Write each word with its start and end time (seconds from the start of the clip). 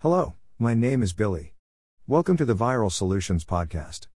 Hello, 0.00 0.34
my 0.58 0.74
name 0.74 1.02
is 1.02 1.14
Billy. 1.14 1.54
Welcome 2.06 2.36
to 2.36 2.44
the 2.44 2.54
Viral 2.54 2.92
Solutions 2.92 3.46
Podcast. 3.46 4.08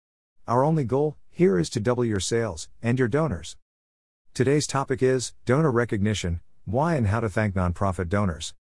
Our 0.46 0.62
only 0.62 0.84
goal 0.84 1.16
here 1.30 1.58
is 1.58 1.70
to 1.70 1.80
double 1.80 2.04
your 2.04 2.20
sales 2.20 2.68
and 2.82 2.98
your 2.98 3.08
donors. 3.08 3.56
Today's 4.34 4.66
topic 4.66 5.02
is 5.02 5.32
donor 5.46 5.70
recognition 5.70 6.42
why 6.66 6.96
and 6.96 7.06
how 7.06 7.20
to 7.20 7.30
thank 7.30 7.54
nonprofit 7.54 8.10
donors. 8.10 8.52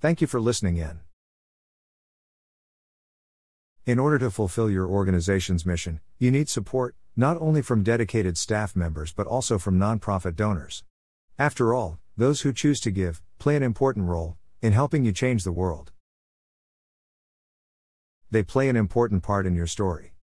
Thank 0.00 0.20
you 0.20 0.28
for 0.28 0.40
listening 0.40 0.76
in. 0.76 1.00
In 3.84 3.98
order 3.98 4.20
to 4.20 4.30
fulfill 4.30 4.70
your 4.70 4.86
organization's 4.86 5.66
mission, 5.66 5.98
you 6.20 6.30
need 6.30 6.48
support, 6.48 6.94
not 7.16 7.36
only 7.40 7.60
from 7.60 7.82
dedicated 7.82 8.38
staff 8.38 8.76
members 8.76 9.12
but 9.12 9.26
also 9.26 9.58
from 9.58 9.80
nonprofit 9.80 10.36
donors. 10.36 10.84
After 11.40 11.74
all, 11.74 11.98
those 12.16 12.42
who 12.42 12.52
choose 12.52 12.78
to 12.82 12.92
give 12.92 13.20
play 13.40 13.56
an 13.56 13.64
important 13.64 14.06
role 14.06 14.36
in 14.62 14.72
helping 14.72 15.04
you 15.04 15.12
change 15.12 15.42
the 15.42 15.52
world. 15.52 15.90
They 18.30 18.44
play 18.44 18.68
an 18.68 18.76
important 18.76 19.22
part 19.22 19.44
in 19.44 19.56
your 19.56 19.66
story. 19.66 20.14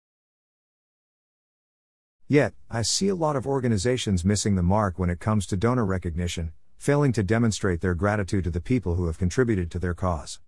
Yet, 2.28 2.54
I 2.70 2.84
see 2.84 3.10
a 3.10 3.16
lot 3.16 3.36
of 3.36 3.46
organizations 3.46 4.24
missing 4.24 4.56
the 4.56 4.64
mark 4.64 4.98
when 4.98 5.10
it 5.10 5.20
comes 5.20 5.46
to 5.48 5.58
donor 5.58 5.86
recognition, 5.86 6.54
failing 6.78 7.12
to 7.14 7.24
demonstrate 7.24 7.82
their 7.82 7.96
gratitude 7.96 8.46
to 8.46 8.52
the 8.52 8.62
people 8.62 8.96
who 8.96 9.08
have 9.08 9.18
contributed 9.18 9.70
to 9.72 9.80
their 9.80 9.94
cause. 9.94 10.40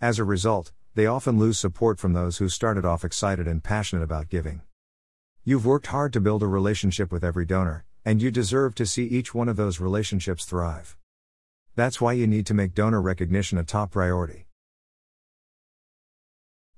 As 0.00 0.18
a 0.18 0.24
result, 0.24 0.72
they 0.94 1.06
often 1.06 1.38
lose 1.38 1.58
support 1.58 1.98
from 1.98 2.12
those 2.12 2.38
who 2.38 2.48
started 2.48 2.84
off 2.84 3.04
excited 3.04 3.48
and 3.48 3.64
passionate 3.64 4.02
about 4.02 4.28
giving. 4.28 4.60
You've 5.44 5.66
worked 5.66 5.86
hard 5.88 6.12
to 6.12 6.20
build 6.20 6.42
a 6.42 6.46
relationship 6.46 7.10
with 7.10 7.24
every 7.24 7.46
donor, 7.46 7.86
and 8.04 8.20
you 8.20 8.30
deserve 8.30 8.74
to 8.76 8.86
see 8.86 9.04
each 9.06 9.34
one 9.34 9.48
of 9.48 9.56
those 9.56 9.80
relationships 9.80 10.44
thrive. 10.44 10.97
That's 11.78 12.00
why 12.00 12.14
you 12.14 12.26
need 12.26 12.44
to 12.46 12.54
make 12.54 12.74
donor 12.74 13.00
recognition 13.00 13.56
a 13.56 13.62
top 13.62 13.92
priority. 13.92 14.48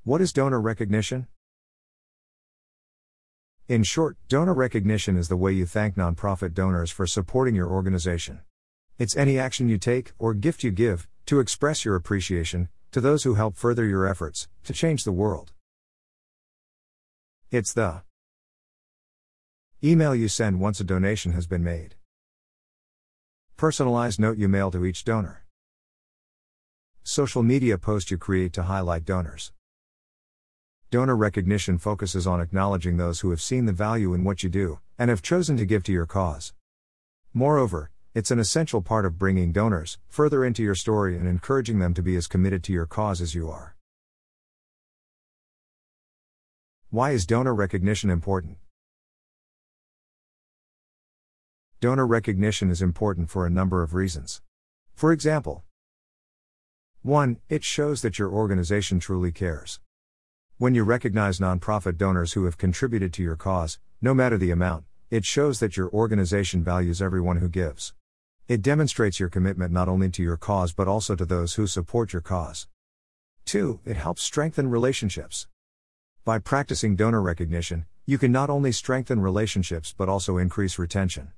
What 0.04 0.20
is 0.20 0.30
donor 0.30 0.60
recognition? 0.60 1.26
In 3.66 3.82
short, 3.82 4.18
donor 4.28 4.52
recognition 4.52 5.16
is 5.16 5.28
the 5.28 5.38
way 5.38 5.52
you 5.52 5.64
thank 5.64 5.94
nonprofit 5.94 6.52
donors 6.52 6.90
for 6.90 7.06
supporting 7.06 7.54
your 7.54 7.70
organization. 7.70 8.42
It's 8.98 9.16
any 9.16 9.38
action 9.38 9.70
you 9.70 9.78
take, 9.78 10.12
or 10.18 10.34
gift 10.34 10.62
you 10.62 10.70
give, 10.70 11.08
to 11.24 11.40
express 11.40 11.82
your 11.82 11.96
appreciation 11.96 12.68
to 12.92 13.00
those 13.00 13.22
who 13.22 13.36
help 13.36 13.56
further 13.56 13.86
your 13.86 14.06
efforts 14.06 14.48
to 14.64 14.74
change 14.74 15.04
the 15.04 15.12
world. 15.12 15.54
It's 17.50 17.72
the 17.72 18.02
email 19.82 20.14
you 20.14 20.28
send 20.28 20.60
once 20.60 20.78
a 20.78 20.84
donation 20.84 21.32
has 21.32 21.46
been 21.46 21.64
made, 21.64 21.94
personalized 23.61 24.19
note 24.19 24.39
you 24.39 24.48
mail 24.48 24.70
to 24.70 24.86
each 24.86 25.05
donor, 25.05 25.44
social 27.03 27.42
media 27.42 27.77
post 27.77 28.11
you 28.11 28.16
create 28.16 28.55
to 28.55 28.62
highlight 28.62 29.05
donors. 29.05 29.53
Donor 30.91 31.14
recognition 31.14 31.77
focuses 31.77 32.27
on 32.27 32.41
acknowledging 32.41 32.97
those 32.97 33.20
who 33.20 33.28
have 33.28 33.42
seen 33.42 33.66
the 33.66 33.72
value 33.75 34.14
in 34.14 34.25
what 34.25 34.42
you 34.42 34.48
do 34.48 34.78
and 34.98 35.11
have 35.11 35.20
chosen 35.20 35.58
to 35.58 35.66
give 35.66 35.83
to 35.83 35.92
your 35.92 36.06
cause. 36.06 36.55
Moreover, 37.34 37.91
it's 38.14 38.31
an 38.31 38.38
essential 38.38 38.81
part 38.81 39.05
of 39.05 39.19
bringing 39.19 39.53
donors 39.53 39.98
further 40.08 40.42
into 40.42 40.62
your 40.62 40.75
story 40.75 41.14
and 41.14 41.28
encouraging 41.28 41.81
them 41.81 41.92
to 41.92 42.03
be 42.03 42.16
as 42.16 42.27
committed 42.27 42.64
to 42.64 42.72
your 42.72 42.86
cause 42.86 43.20
as 43.20 43.34
you 43.34 43.50
are. 43.50 43.77
Why 46.88 47.11
is 47.11 47.27
donor 47.27 47.55
recognition 47.55 48.08
important? 48.08 48.56
Donor 51.80 52.06
recognition 52.06 52.70
is 52.70 52.82
important 52.82 53.30
for 53.30 53.46
a 53.46 53.50
number 53.50 53.82
of 53.82 53.94
reasons. 53.94 54.42
For 54.94 55.12
example, 55.12 55.64
1. 57.00 57.38
It 57.48 57.64
shows 57.64 58.02
that 58.02 58.18
your 58.18 58.28
organization 58.28 59.00
truly 59.00 59.32
cares. 59.32 59.80
When 60.58 60.74
you 60.74 60.84
recognize 60.84 61.38
nonprofit 61.38 61.96
donors 61.96 62.34
who 62.34 62.44
have 62.44 62.58
contributed 62.58 63.14
to 63.14 63.22
your 63.22 63.34
cause, 63.34 63.78
no 64.02 64.12
matter 64.12 64.36
the 64.36 64.50
amount, 64.50 64.84
it 65.08 65.24
shows 65.24 65.58
that 65.60 65.78
your 65.78 65.88
organization 65.88 66.62
values 66.62 67.00
everyone 67.00 67.38
who 67.38 67.48
gives. 67.48 67.94
It 68.46 68.60
demonstrates 68.60 69.19
your 69.19 69.30
commitment 69.30 69.72
not 69.72 69.88
only 69.88 70.10
to 70.10 70.22
your 70.22 70.36
cause 70.36 70.74
but 70.74 70.86
also 70.86 71.16
to 71.16 71.24
those 71.24 71.54
who 71.54 71.66
support 71.66 72.12
your 72.12 72.20
cause. 72.20 72.69
2. 73.46 73.80
It 73.86 73.96
helps 73.96 74.22
strengthen 74.22 74.69
relationships. 74.69 75.48
By 76.26 76.40
practicing 76.40 76.94
donor 76.94 77.22
recognition, 77.22 77.86
you 78.04 78.19
can 78.19 78.32
not 78.32 78.50
only 78.50 78.70
strengthen 78.70 79.20
relationships 79.22 79.94
but 79.96 80.10
also 80.10 80.36
increase 80.36 80.78
retention. 80.78 81.32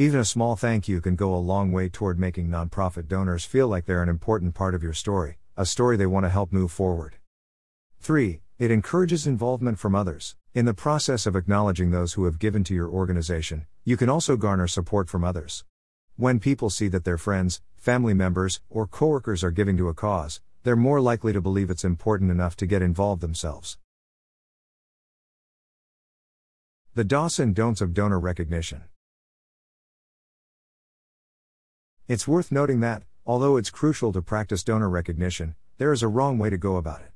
Even 0.00 0.20
a 0.20 0.24
small 0.24 0.54
thank 0.54 0.86
you 0.86 1.00
can 1.00 1.16
go 1.16 1.34
a 1.34 1.42
long 1.42 1.72
way 1.72 1.88
toward 1.88 2.20
making 2.20 2.46
nonprofit 2.46 3.08
donors 3.08 3.44
feel 3.44 3.66
like 3.66 3.84
they're 3.84 4.00
an 4.00 4.08
important 4.08 4.54
part 4.54 4.76
of 4.76 4.80
your 4.80 4.92
story, 4.92 5.38
a 5.56 5.66
story 5.66 5.96
they 5.96 6.06
want 6.06 6.22
to 6.22 6.30
help 6.30 6.52
move 6.52 6.70
forward. 6.70 7.16
3. 7.98 8.40
It 8.60 8.70
encourages 8.70 9.26
involvement 9.26 9.80
from 9.80 9.96
others. 9.96 10.36
In 10.54 10.66
the 10.66 10.72
process 10.72 11.26
of 11.26 11.34
acknowledging 11.34 11.90
those 11.90 12.12
who 12.12 12.26
have 12.26 12.38
given 12.38 12.62
to 12.62 12.74
your 12.74 12.88
organization, 12.88 13.66
you 13.84 13.96
can 13.96 14.08
also 14.08 14.36
garner 14.36 14.68
support 14.68 15.10
from 15.10 15.24
others. 15.24 15.64
When 16.14 16.38
people 16.38 16.70
see 16.70 16.86
that 16.86 17.02
their 17.02 17.18
friends, 17.18 17.60
family 17.74 18.14
members, 18.14 18.60
or 18.70 18.86
coworkers 18.86 19.42
are 19.42 19.50
giving 19.50 19.76
to 19.78 19.88
a 19.88 19.94
cause, 19.94 20.40
they're 20.62 20.76
more 20.76 21.00
likely 21.00 21.32
to 21.32 21.40
believe 21.40 21.70
it's 21.70 21.82
important 21.82 22.30
enough 22.30 22.54
to 22.58 22.66
get 22.66 22.82
involved 22.82 23.20
themselves. 23.20 23.78
The 26.94 27.02
DOS 27.02 27.40
and 27.40 27.52
don'ts 27.52 27.80
of 27.80 27.94
donor 27.94 28.20
recognition. 28.20 28.84
It's 32.08 32.26
worth 32.26 32.50
noting 32.50 32.80
that, 32.80 33.02
although 33.26 33.58
it's 33.58 33.68
crucial 33.68 34.14
to 34.14 34.22
practice 34.22 34.64
donor 34.64 34.88
recognition, 34.88 35.54
there 35.76 35.92
is 35.92 36.02
a 36.02 36.08
wrong 36.08 36.38
way 36.38 36.48
to 36.48 36.56
go 36.56 36.76
about 36.76 37.02
it. 37.02 37.10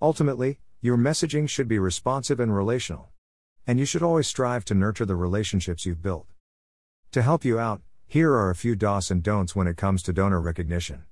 Ultimately, 0.00 0.58
your 0.80 0.96
messaging 0.96 1.46
should 1.46 1.68
be 1.68 1.78
responsive 1.78 2.40
and 2.40 2.56
relational. 2.56 3.10
And 3.66 3.78
you 3.78 3.84
should 3.84 4.02
always 4.02 4.26
strive 4.26 4.64
to 4.66 4.74
nurture 4.74 5.04
the 5.04 5.16
relationships 5.16 5.84
you've 5.84 6.00
built. 6.00 6.28
To 7.12 7.20
help 7.20 7.44
you 7.44 7.58
out, 7.58 7.82
here 8.06 8.32
are 8.32 8.48
a 8.48 8.54
few 8.54 8.74
do's 8.74 9.10
and 9.10 9.22
don'ts 9.22 9.54
when 9.54 9.66
it 9.66 9.76
comes 9.76 10.02
to 10.04 10.14
donor 10.14 10.40
recognition. 10.40 11.04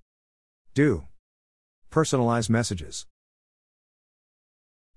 Do. 0.73 1.05
Personalize 1.91 2.49
messages. 2.49 3.07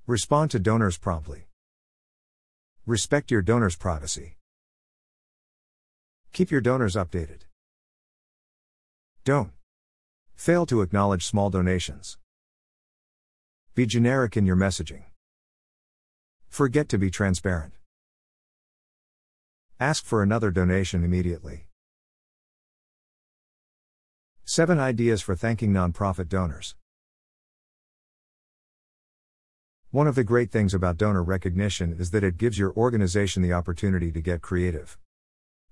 Respond 0.06 0.52
to 0.52 0.60
donors 0.60 0.98
promptly. 0.98 1.50
Respect 2.86 3.32
your 3.32 3.42
donors' 3.42 3.76
privacy. 3.76 4.38
Keep 6.32 6.52
your 6.52 6.62
donors 6.62 6.96
updated. 6.96 7.47
Don't. 9.28 9.52
Fail 10.36 10.66
to 10.68 10.82
acknowledge 10.82 11.26
small 11.26 11.50
donations. 11.50 12.18
Be 13.76 13.86
generic 13.86 14.38
in 14.38 14.46
your 14.46 14.56
messaging. 14.56 15.04
Forget 16.48 16.88
to 16.88 16.98
be 16.98 17.12
transparent. 17.12 17.74
Ask 19.82 20.06
for 20.06 20.24
another 20.24 20.50
donation 20.50 21.04
immediately. 21.04 21.68
7 24.46 24.80
Ideas 24.80 25.22
for 25.22 25.36
Thanking 25.36 25.74
Nonprofit 25.74 26.30
Donors. 26.30 26.76
One 29.92 30.08
of 30.08 30.16
the 30.16 30.24
great 30.24 30.52
things 30.52 30.74
about 30.74 30.96
donor 30.96 31.22
recognition 31.22 31.98
is 32.00 32.12
that 32.12 32.24
it 32.24 32.38
gives 32.38 32.58
your 32.58 32.72
organization 32.78 33.44
the 33.44 33.52
opportunity 33.52 34.10
to 34.14 34.22
get 34.22 34.42
creative. 34.42 34.98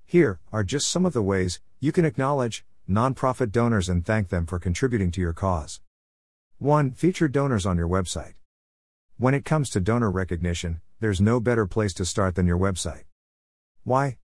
Here 0.05 0.41
are 0.51 0.66
just 0.66 0.89
some 0.89 1.05
of 1.05 1.13
the 1.13 1.23
ways 1.23 1.61
you 1.79 1.93
can 1.93 2.03
acknowledge 2.03 2.66
nonprofit 2.90 3.51
donors 3.51 3.90
and 3.90 4.06
thank 4.06 4.29
them 4.29 4.46
for 4.46 4.59
contributing 4.59 5.12
to 5.12 5.22
your 5.22 5.34
cause. 5.34 5.81
1. 6.59 6.91
Feature 6.91 7.28
donors 7.28 7.66
on 7.66 7.78
your 7.78 7.90
website. 7.90 8.34
When 9.18 9.34
it 9.34 9.46
comes 9.46 9.69
to 9.72 9.79
donor 9.79 10.12
recognition, 10.12 10.81
there's 11.00 11.19
no 11.19 11.40
better 11.40 11.66
place 11.66 11.94
to 11.96 12.06
start 12.06 12.35
than 12.35 12.47
your 12.47 12.57
website. 12.57 13.03
Why? 13.84 14.18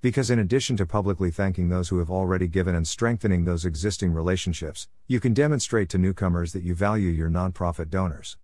Because 0.00 0.30
in 0.30 0.38
addition 0.38 0.76
to 0.76 0.86
publicly 0.86 1.30
thanking 1.30 1.68
those 1.68 1.88
who 1.88 1.98
have 1.98 2.10
already 2.10 2.46
given 2.46 2.74
and 2.74 2.86
strengthening 2.86 3.44
those 3.44 3.64
existing 3.64 4.12
relationships, 4.12 4.88
you 5.06 5.20
can 5.20 5.32
demonstrate 5.32 5.88
to 5.90 5.98
newcomers 5.98 6.52
that 6.52 6.62
you 6.62 6.74
value 6.74 7.10
your 7.10 7.30
nonprofit 7.30 7.88
donors. 7.90 8.36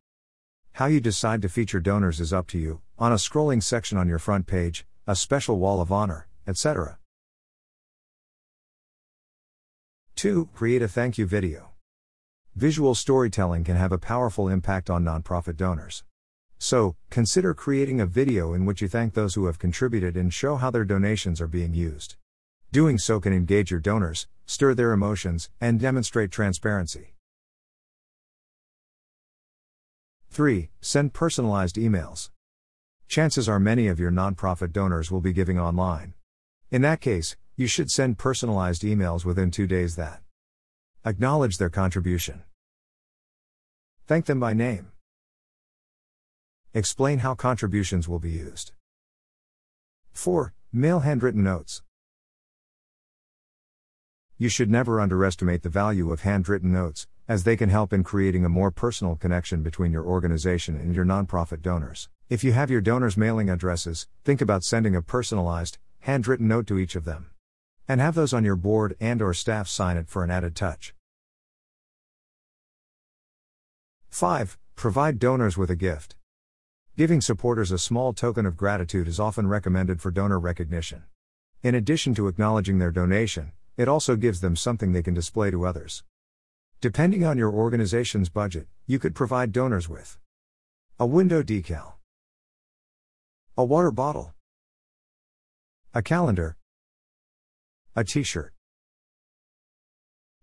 How 0.75 0.87
you 0.87 1.01
decide 1.01 1.43
to 1.43 1.49
feature 1.49 1.81
donors 1.81 2.21
is 2.21 2.33
up 2.33 2.47
to 2.49 2.59
you, 2.59 2.81
on 2.99 3.13
a 3.13 3.17
scrolling 3.17 3.63
section 3.63 3.99
on 3.99 4.09
your 4.09 4.19
front 4.19 4.47
page, 4.47 4.87
a 5.07 5.17
special 5.17 5.59
wall 5.59 5.81
of 5.81 5.91
honor, 5.91 6.29
etc. 6.47 7.00
2. 10.21 10.51
Create 10.53 10.83
a 10.83 10.87
thank 10.87 11.17
you 11.17 11.25
video. 11.25 11.71
Visual 12.55 12.95
storytelling 12.95 13.65
can 13.65 13.77
have 13.77 13.91
a 13.91 13.97
powerful 13.97 14.51
impact 14.51 14.91
on 14.91 15.03
nonprofit 15.03 15.57
donors. 15.57 16.05
So, 16.59 16.95
consider 17.09 17.55
creating 17.55 18.03
a 18.03 18.07
video 18.21 18.53
in 18.53 18.67
which 18.67 18.83
you 18.83 18.89
thank 18.89 19.15
those 19.15 19.35
who 19.35 19.47
have 19.47 19.59
contributed 19.59 20.19
and 20.19 20.31
show 20.31 20.57
how 20.57 20.71
their 20.71 20.85
donations 20.85 21.41
are 21.41 21.47
being 21.47 21.73
used. 21.73 22.17
Doing 22.71 22.99
so 22.99 23.19
can 23.19 23.33
engage 23.33 23.71
your 23.71 23.81
donors, 23.81 24.29
stir 24.45 24.75
their 24.75 24.93
emotions, 24.93 25.49
and 25.59 25.81
demonstrate 25.81 26.31
transparency. 26.31 27.15
3. 30.29 30.69
Send 30.83 31.15
personalized 31.15 31.77
emails. 31.77 32.29
Chances 33.09 33.49
are 33.49 33.59
many 33.59 33.89
of 33.89 33.99
your 33.99 34.11
nonprofit 34.11 34.73
donors 34.73 35.11
will 35.11 35.23
be 35.23 35.33
giving 35.33 35.59
online. 35.59 36.13
In 36.71 36.83
that 36.83 37.01
case, 37.01 37.37
you 37.61 37.67
should 37.67 37.91
send 37.91 38.17
personalized 38.17 38.83
emails 38.83 39.25
within 39.25 39.51
two 39.51 39.67
days 39.67 39.95
that 39.97 40.23
Acknowledge 41.03 41.57
their 41.57 41.71
contribution. 41.71 42.43
Thank 44.07 44.27
them 44.27 44.39
by 44.39 44.53
name. 44.53 44.93
Explain 46.75 47.21
how 47.21 47.35
contributions 47.35 48.07
will 48.07 48.19
be 48.19 48.31
used. 48.31 48.73
4. 50.13 50.53
Mail 50.75 51.01
handwritten 51.01 51.43
notes. 51.43 51.83
You 54.37 54.51
should 54.51 54.71
never 54.71 55.01
underestimate 55.01 55.63
the 55.63 55.71
value 55.71 56.13
of 56.13 56.21
handwritten 56.21 56.71
notes, 56.71 57.07
as 57.27 57.45
they 57.45 57.57
can 57.57 57.71
help 57.71 57.95
in 57.95 58.05
creating 58.05 58.45
a 58.45 58.51
more 58.51 58.71
personal 58.71 59.17
connection 59.17 59.63
between 59.63 59.91
your 59.91 60.05
organization 60.05 60.77
and 60.77 60.95
your 60.95 61.07
nonprofit 61.07 61.63
donors. 61.63 62.11
If 62.29 62.45
you 62.45 62.53
have 62.53 62.71
your 62.71 62.83
donors' 62.83 63.17
mailing 63.17 63.49
addresses, 63.49 64.07
think 64.23 64.43
about 64.43 64.65
sending 64.65 64.95
a 64.95 65.01
personalized, 65.01 65.79
handwritten 66.01 66.47
note 66.47 66.67
to 66.67 66.79
each 66.79 66.95
of 66.95 67.07
them. 67.07 67.31
And 67.91 68.01
have 68.01 68.15
those 68.15 68.33
on 68.33 68.45
your 68.45 68.55
board 68.55 68.97
and 69.01 69.21
or 69.21 69.35
staff 69.35 69.67
sign 69.67 69.97
it 69.97 70.09
for 70.09 70.23
an 70.23 70.31
added 70.31 70.55
touch. 70.55 70.95
5. 74.11 74.57
Provide 74.77 75.19
donors 75.19 75.59
with 75.59 75.73
a 75.73 75.75
gift. 75.75 76.15
Giving 76.97 77.21
supporters 77.21 77.73
a 77.73 77.79
small 77.79 78.13
token 78.13 78.47
of 78.47 78.57
gratitude 78.57 79.09
is 79.09 79.19
often 79.19 79.49
recommended 79.49 80.01
for 80.01 80.13
donor 80.13 80.39
recognition. 80.39 81.03
In 81.65 81.75
addition 81.75 82.15
to 82.15 82.29
acknowledging 82.29 82.79
their 82.79 82.93
donation, 82.93 83.51
it 83.77 83.89
also 83.89 84.15
gives 84.15 84.41
them 84.41 84.55
something 84.55 84.93
they 84.93 85.03
can 85.03 85.15
display 85.15 85.51
to 85.51 85.67
others. 85.67 86.05
Depending 86.81 87.25
on 87.25 87.39
your 87.39 87.51
organization's 87.51 88.29
budget, 88.29 88.69
you 88.87 89.01
could 89.01 89.17
provide 89.17 89.51
donors 89.51 89.89
with 89.89 90.17
a 91.01 91.07
window 91.07 91.43
decal, 91.43 91.95
a 93.59 93.65
water 93.65 93.91
bottle, 93.91 94.33
a 95.93 96.03
calendar, 96.03 96.57
a 97.97 98.05
t 98.05 98.23
shirt, 98.23 98.53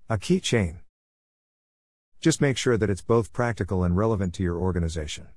a 0.10 0.18
keychain. 0.18 0.80
Just 2.20 2.42
make 2.42 2.58
sure 2.58 2.76
that 2.78 2.90
it's 2.90 3.02
both 3.02 3.32
practical 3.32 3.86
and 3.86 3.96
relevant 3.96 4.34
to 4.34 4.44
your 4.44 4.58
organization. 4.58 5.28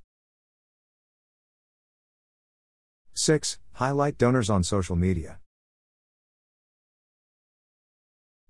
6. 3.15 3.59
Highlight 3.75 4.19
donors 4.19 4.51
on 4.51 4.65
social 4.65 4.97
media. 4.97 5.39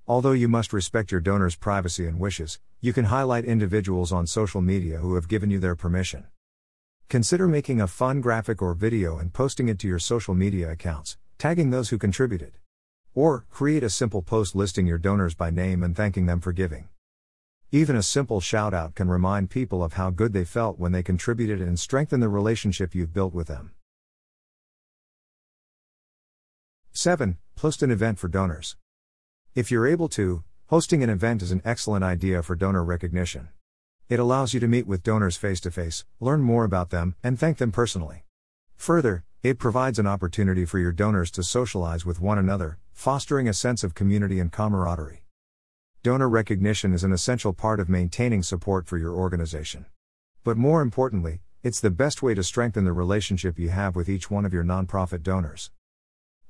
Although 0.08 0.32
you 0.32 0.48
must 0.48 0.72
respect 0.72 1.12
your 1.12 1.20
donors' 1.20 1.56
privacy 1.56 2.06
and 2.06 2.18
wishes, 2.18 2.60
you 2.80 2.94
can 2.94 3.06
highlight 3.06 3.44
individuals 3.44 4.10
on 4.10 4.26
social 4.26 4.62
media 4.62 4.98
who 4.98 5.16
have 5.16 5.28
given 5.28 5.50
you 5.50 5.58
their 5.58 5.76
permission. 5.76 6.26
Consider 7.10 7.46
making 7.46 7.80
a 7.80 7.86
fun 7.86 8.22
graphic 8.22 8.62
or 8.62 8.72
video 8.72 9.18
and 9.18 9.34
posting 9.34 9.68
it 9.68 9.78
to 9.80 9.88
your 9.88 9.98
social 9.98 10.34
media 10.34 10.70
accounts, 10.70 11.18
tagging 11.36 11.70
those 11.70 11.90
who 11.90 11.98
contributed. 11.98 12.59
Or, 13.14 13.44
create 13.50 13.82
a 13.82 13.90
simple 13.90 14.22
post 14.22 14.54
listing 14.54 14.86
your 14.86 14.98
donors 14.98 15.34
by 15.34 15.50
name 15.50 15.82
and 15.82 15.96
thanking 15.96 16.26
them 16.26 16.40
for 16.40 16.52
giving. 16.52 16.88
Even 17.72 17.96
a 17.96 18.02
simple 18.02 18.40
shout 18.40 18.74
out 18.74 18.94
can 18.94 19.08
remind 19.08 19.50
people 19.50 19.82
of 19.82 19.92
how 19.94 20.10
good 20.10 20.32
they 20.32 20.44
felt 20.44 20.78
when 20.78 20.92
they 20.92 21.02
contributed 21.02 21.60
and 21.60 21.78
strengthen 21.78 22.20
the 22.20 22.28
relationship 22.28 22.94
you've 22.94 23.12
built 23.12 23.32
with 23.32 23.46
them. 23.46 23.72
7. 26.92 27.38
Post 27.54 27.82
an 27.82 27.90
event 27.90 28.18
for 28.18 28.28
donors. 28.28 28.76
If 29.54 29.70
you're 29.70 29.86
able 29.86 30.08
to, 30.10 30.42
hosting 30.66 31.02
an 31.02 31.10
event 31.10 31.42
is 31.42 31.52
an 31.52 31.62
excellent 31.64 32.04
idea 32.04 32.42
for 32.42 32.54
donor 32.56 32.84
recognition. 32.84 33.48
It 34.08 34.18
allows 34.18 34.54
you 34.54 34.60
to 34.60 34.68
meet 34.68 34.88
with 34.88 35.04
donors 35.04 35.36
face 35.36 35.60
to 35.60 35.70
face, 35.70 36.04
learn 36.18 36.40
more 36.40 36.64
about 36.64 36.90
them, 36.90 37.14
and 37.22 37.38
thank 37.38 37.58
them 37.58 37.70
personally. 37.70 38.24
Further, 38.74 39.24
it 39.42 39.58
provides 39.58 39.98
an 39.98 40.06
opportunity 40.06 40.66
for 40.66 40.78
your 40.78 40.92
donors 40.92 41.30
to 41.30 41.42
socialize 41.42 42.04
with 42.04 42.20
one 42.20 42.36
another, 42.36 42.76
fostering 42.92 43.48
a 43.48 43.54
sense 43.54 43.82
of 43.82 43.94
community 43.94 44.38
and 44.38 44.52
camaraderie. 44.52 45.24
Donor 46.02 46.28
recognition 46.28 46.92
is 46.92 47.04
an 47.04 47.12
essential 47.12 47.54
part 47.54 47.80
of 47.80 47.88
maintaining 47.88 48.42
support 48.42 48.86
for 48.86 48.98
your 48.98 49.14
organization. 49.14 49.86
But 50.44 50.58
more 50.58 50.82
importantly, 50.82 51.40
it's 51.62 51.80
the 51.80 51.90
best 51.90 52.22
way 52.22 52.34
to 52.34 52.42
strengthen 52.42 52.84
the 52.84 52.92
relationship 52.92 53.58
you 53.58 53.70
have 53.70 53.96
with 53.96 54.10
each 54.10 54.30
one 54.30 54.44
of 54.44 54.52
your 54.52 54.64
nonprofit 54.64 55.22
donors. 55.22 55.70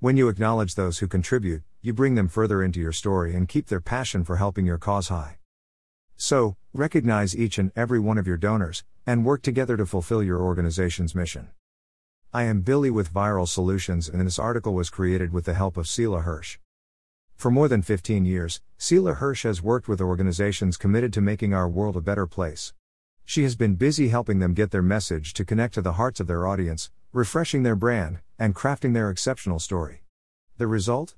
When 0.01 0.17
you 0.17 0.29
acknowledge 0.29 0.75
those 0.75 0.99
who 0.99 1.07
contribute, 1.07 1.63
you 1.83 1.93
bring 1.93 2.17
them 2.17 2.27
further 2.27 2.61
into 2.61 2.81
your 2.81 2.91
story 2.91 3.37
and 3.37 3.49
keep 3.49 3.69
their 3.69 3.81
passion 3.81 4.25
for 4.25 4.37
helping 4.37 4.67
your 4.67 4.79
cause 4.79 5.09
high. 5.09 5.39
So, 6.17 6.57
recognize 6.75 7.37
each 7.37 7.57
and 7.57 7.71
every 7.77 8.01
one 8.01 8.19
of 8.19 8.27
your 8.27 8.37
donors, 8.37 8.83
and 9.07 9.25
work 9.25 9.43
together 9.43 9.77
to 9.77 9.87
fulfill 9.87 10.25
your 10.25 10.41
organization's 10.41 11.15
mission. 11.15 11.51
I 12.33 12.45
am 12.45 12.61
Billy 12.61 12.91
with 12.91 13.13
Viral 13.13 13.49
Solutions, 13.49 14.09
and 14.09 14.25
this 14.25 14.39
article 14.39 14.73
was 14.73 14.89
created 14.89 15.33
with 15.33 15.47
the 15.47 15.55
help 15.55 15.77
of 15.77 15.87
Sela 15.87 16.23
Hirsch. 16.23 16.59
For 17.35 17.51
more 17.51 17.67
than 17.67 17.83
15 17.83 18.25
years, 18.25 18.61
Sela 18.79 19.17
Hirsch 19.17 19.43
has 19.43 19.65
worked 19.65 19.89
with 19.89 20.01
organizations 20.01 20.77
committed 20.77 21.13
to 21.15 21.21
making 21.21 21.53
our 21.53 21.69
world 21.69 21.97
a 21.97 22.01
better 22.01 22.29
place. 22.29 22.73
She 23.25 23.43
has 23.43 23.57
been 23.57 23.75
busy 23.75 24.11
helping 24.11 24.39
them 24.39 24.55
get 24.55 24.71
their 24.71 24.81
message 24.81 25.35
to 25.35 25.45
connect 25.45 25.75
to 25.75 25.83
the 25.83 25.95
hearts 25.95 26.21
of 26.21 26.29
their 26.29 26.47
audience, 26.47 26.93
refreshing 27.13 27.65
their 27.65 27.75
brand, 27.75 28.21
and 28.39 28.55
crafting 28.55 28.95
their 28.95 29.11
exceptional 29.11 29.59
story. 29.59 30.05
The 30.57 30.69
result? 30.69 31.17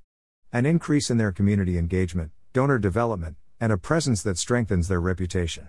An 0.50 0.65
increase 0.65 1.11
in 1.11 1.19
their 1.19 1.31
community 1.31 1.76
engagement, 1.76 2.31
donor 2.55 2.79
development, 2.79 3.37
and 3.61 3.70
a 3.70 3.76
presence 3.76 4.23
that 4.23 4.38
strengthens 4.38 4.88
their 4.88 5.00
reputation. 5.00 5.69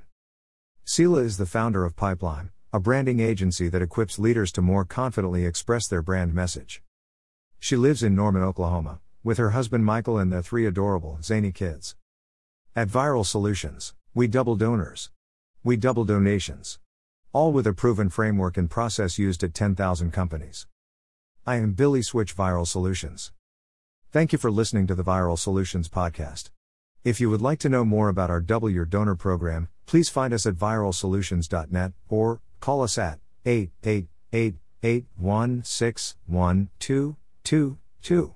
Sela 0.85 1.21
is 1.21 1.35
the 1.35 1.45
founder 1.45 1.83
of 1.83 1.97
Pipeline, 1.97 2.51
a 2.75 2.79
branding 2.79 3.19
agency 3.19 3.69
that 3.69 3.83
equips 3.83 4.17
leaders 4.17 4.51
to 4.51 4.59
more 4.59 4.83
confidently 4.83 5.45
express 5.45 5.87
their 5.87 6.01
brand 6.01 6.33
message. 6.33 6.81
She 7.59 7.75
lives 7.75 8.01
in 8.01 8.15
Norman, 8.15 8.41
Oklahoma, 8.41 8.99
with 9.23 9.37
her 9.37 9.51
husband 9.51 9.85
Michael 9.85 10.17
and 10.17 10.33
their 10.33 10.41
three 10.41 10.65
adorable, 10.65 11.19
zany 11.21 11.51
kids. 11.51 11.95
At 12.75 12.87
Viral 12.87 13.27
Solutions, 13.27 13.93
we 14.15 14.25
double 14.25 14.55
donors. 14.55 15.11
We 15.63 15.77
double 15.77 16.03
donations. 16.03 16.79
All 17.31 17.51
with 17.51 17.67
a 17.67 17.73
proven 17.73 18.09
framework 18.09 18.57
and 18.57 18.67
process 18.67 19.19
used 19.19 19.43
at 19.43 19.53
10,000 19.53 20.09
companies. 20.11 20.65
I 21.45 21.57
am 21.57 21.73
Billy 21.73 22.01
Switch 22.01 22.35
Viral 22.35 22.65
Solutions. 22.65 23.31
Thank 24.11 24.31
you 24.31 24.39
for 24.39 24.49
listening 24.49 24.87
to 24.87 24.95
the 24.95 25.03
Viral 25.03 25.37
Solutions 25.37 25.89
Podcast. 25.89 26.49
If 27.03 27.21
you 27.21 27.29
would 27.29 27.41
like 27.41 27.59
to 27.59 27.69
know 27.69 27.85
more 27.85 28.09
about 28.09 28.31
our 28.31 28.41
Double 28.41 28.69
Your 28.69 28.85
Donor 28.85 29.13
program, 29.13 29.67
please 29.85 30.09
find 30.09 30.33
us 30.33 30.47
at 30.47 30.55
viralsolutions.net 30.55 31.91
or 32.09 32.41
call 32.63 32.81
us 32.81 32.97
at 32.97 33.19
888 33.45 34.55
816 34.83 36.15
1222. 36.27 38.33